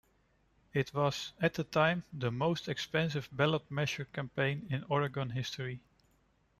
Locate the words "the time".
1.53-2.05